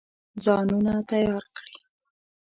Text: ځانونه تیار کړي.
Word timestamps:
ځانونه 0.43 0.93
تیار 1.09 1.43
کړي. 1.55 1.75